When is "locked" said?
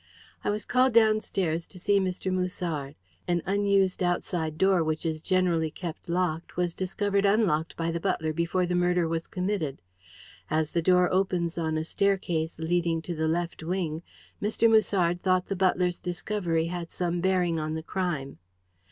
6.09-6.57